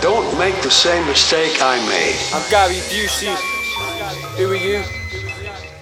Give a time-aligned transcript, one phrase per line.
[0.00, 2.14] Don't make the same mistake I made.
[2.32, 3.34] I'm Gary Busey.
[4.38, 4.82] Who are you?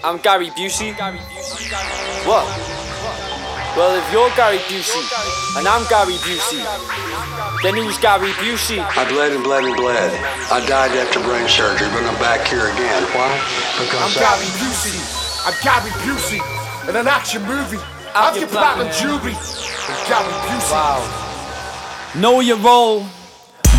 [0.03, 0.97] I'm Gary Busey.
[2.25, 2.47] What?
[3.77, 5.05] Well, if you're Gary Busey
[5.59, 6.65] and I'm Gary Busey,
[7.63, 8.81] then who's Gary Busey?
[8.81, 10.11] I bled and bled and bled.
[10.51, 13.03] I died after brain surgery, but I'm back here again.
[13.13, 13.37] Why?
[13.77, 14.97] Because I'm I- Gary Busey.
[15.45, 17.79] I'm Gary Busey in an action movie.
[18.15, 19.37] I'm your platinum jewelry.
[19.37, 20.73] I'm Gary Busey.
[20.73, 22.13] Wow.
[22.17, 23.05] Know your role.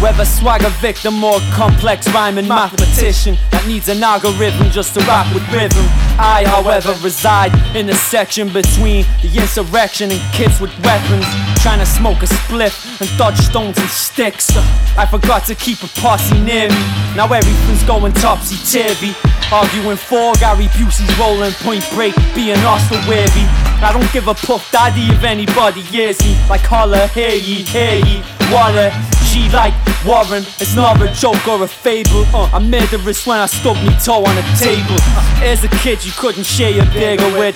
[0.02, 5.42] Whether swagger victim or complex rhyming mathematician that needs an algorithm just to rap with
[5.52, 5.86] rhythm.
[6.22, 11.26] I, however, reside in the section between the insurrection and kids with weapons,
[11.66, 14.54] trying to smoke a spliff and dodge stones and sticks.
[14.98, 16.84] I forgot to keep a posse near me.
[17.18, 19.18] Now everything's going topsy turvy.
[19.52, 23.46] Arguing for Gary Busey's rolling point break, being hostile weary.
[23.82, 26.38] I don't give a puff daddy if anybody hears me.
[26.48, 28.22] Like holla, hear ye, hear ye.
[28.54, 28.94] Water,
[29.38, 29.74] G like
[30.06, 30.44] Warren.
[30.60, 32.26] It's not a joke or a fable.
[32.34, 34.98] Uh, I'm murderous when I stub me toe on a table.
[35.14, 37.56] Uh, as a kid, you couldn't share your burger with.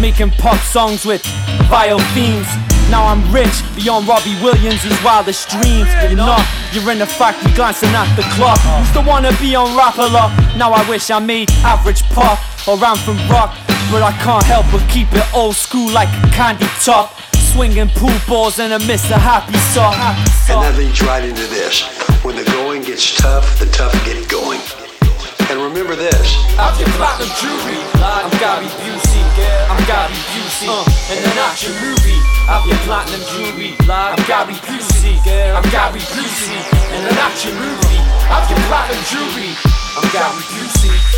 [0.00, 1.24] Making pop songs with
[1.68, 2.48] vile themes.
[2.90, 5.88] Now I'm rich beyond Robbie Williams' wildest dreams.
[6.04, 8.60] You're not, you're in the factory glancing at the clock.
[8.80, 10.30] Used to wanna be on rap a lot.
[10.56, 12.38] Now I wish I made average pop
[12.68, 13.56] or ran from rock.
[13.90, 17.14] But I can't help but keep it old school like a candy top.
[17.54, 19.14] Swinging pool balls and a Mr.
[19.14, 19.94] Happy Sock.
[20.50, 21.86] And that leads right into this.
[22.26, 24.58] When the going gets tough, the tough get going.
[25.46, 26.34] And remember this.
[26.58, 26.98] I'm your uh.
[26.98, 27.78] platinum jewelry.
[28.02, 29.22] I'm Gary Busey,
[29.70, 30.66] I'm Gary Busey
[31.14, 32.18] In an action movie,
[32.50, 36.58] I'm your platinum jewelry I'm Gary Busey, I'm Gary Busey
[36.90, 38.02] In an action movie.
[38.34, 39.54] I'm your platinum jewelry.
[39.94, 41.13] I'm Gary Busey, I'm Gary Busey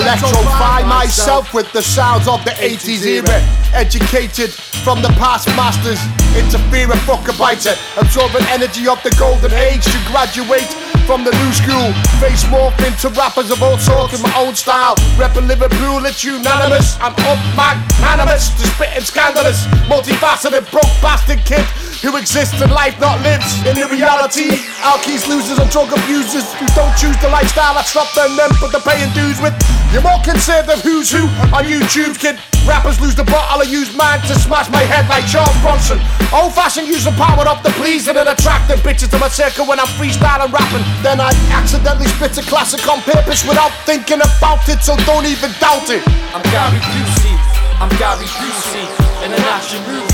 [0.00, 3.36] Electrify myself with the sounds of the 80s era.
[3.74, 6.00] Educated from the past masters,
[6.32, 7.76] interfere and fuck about it.
[8.00, 10.72] Absorbing energy of the golden age to graduate
[11.04, 11.92] from the new school.
[12.16, 14.96] Face morph into rappers of all sorts in my own style.
[15.20, 16.96] Reppin' Liverpool, it's unanimous.
[17.00, 19.66] I'm up magnanimous to spitting scandalous.
[19.84, 21.66] Multifaceted, broke bastard kid
[22.00, 24.56] who exists in life, not lives in the reality.
[24.80, 28.72] Alkies, losers, and drug abusers who don't choose the lifestyle I stop them, them put
[28.72, 29.52] the paying dues with.
[29.92, 32.40] You're more concerned of who's who on YouTube, kid.
[32.64, 36.00] Rappers lose the bottle, I use mine to smash my head like Charles Bronson.
[36.32, 39.80] Old fashioned use the power of the pleasing and attracting bitches to my circle when
[39.80, 40.84] I'm freestyling rapping.
[41.04, 45.52] Then I accidentally spit a classic on purpose without thinking about it, so don't even
[45.60, 46.04] doubt it.
[46.32, 47.34] I'm Gary Busey,
[47.80, 48.84] I'm Gary Busey
[49.24, 50.09] In an action movie,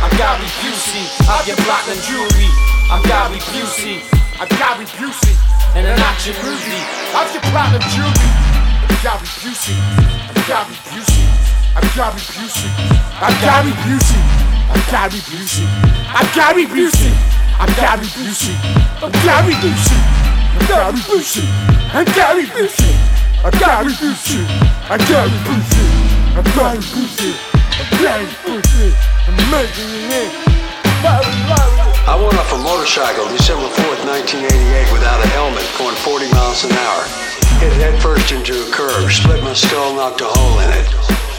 [0.00, 2.48] I'm Gary Busey I'm your platinum jewelry
[2.90, 4.02] I'm Gary Busey,
[4.40, 5.34] I'm Gary Busey.
[5.76, 8.48] in an action movie I'm your platinum jewelry.
[8.88, 9.74] I'm Gary Busey.
[10.28, 11.24] I'm Gary Busey.
[11.74, 12.68] I'm Gary Busey.
[13.20, 14.20] I'm Gary Busey.
[14.68, 15.66] I'm Gary Busey.
[16.14, 17.12] I'm Gary Busey.
[17.58, 18.54] I'm Gary Busey.
[19.02, 20.04] I'm Gary Busey.
[20.52, 21.44] I'm Gary Busey.
[21.94, 22.94] I'm Gary Busey.
[23.44, 24.44] I'm Gary Busey.
[24.90, 25.88] I'm Gary Busey.
[26.34, 27.34] I'm Gary Busey.
[27.78, 29.17] I'm Gary Busey.
[32.08, 36.72] I went off a motorcycle December 4th, 1988 without a helmet, going 40 miles an
[36.72, 37.04] hour.
[37.60, 41.37] Hit head first into a curb, split my skull, knocked a hole in it.